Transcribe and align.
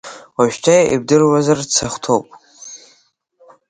Уажәшьҭа 0.37 0.75
ибдыруазарц 0.93 1.73
ахәҭоуп… 1.85 2.27